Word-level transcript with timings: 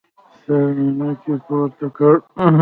سر 0.43 0.65
مې 0.77 0.87
نوکى 0.99 1.33
پورته 1.45 1.87
کړ. 1.97 2.15